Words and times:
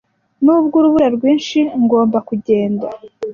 Nubwo 0.43 0.75
urubura 0.79 1.07
rwinshi, 1.15 1.59
ngomba 1.83 2.17
kugenda. 2.27 2.87